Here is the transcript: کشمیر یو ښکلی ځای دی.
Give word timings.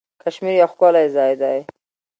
کشمیر 0.21 0.53
یو 0.61 0.69
ښکلی 0.73 1.05
ځای 1.15 1.33
دی. 1.41 1.59